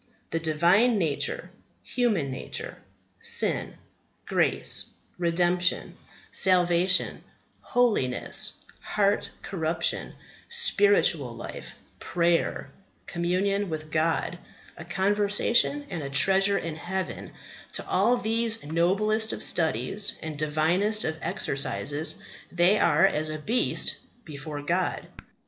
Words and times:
The 0.31 0.39
Divine 0.39 0.97
Nature, 0.97 1.51
human 1.83 2.31
nature, 2.31 2.77
sin, 3.21 3.75
grace, 4.25 4.93
redemption, 5.19 5.95
salvation, 6.31 7.23
holiness, 7.61 8.53
heart 8.81 9.29
corruption, 9.43 10.15
spiritual 10.49 11.35
life, 11.35 11.75
prayer, 11.99 12.71
communion 13.05 13.69
with 13.69 13.91
God, 13.91 14.39
a 14.75 14.85
conversation 14.85 15.85
and 15.91 16.01
a 16.01 16.09
treasure 16.09 16.57
in 16.57 16.77
heaven, 16.77 17.31
to 17.73 17.87
all 17.87 18.17
these 18.17 18.63
noblest 18.65 19.33
of 19.33 19.43
studies 19.43 20.17
and 20.23 20.35
divinest 20.35 21.05
of 21.05 21.15
exercises 21.21 22.19
they 22.51 22.79
are 22.79 23.05
as 23.05 23.29
a 23.29 23.37
beast 23.37 23.97
before 24.25 24.63
God. 24.63 25.05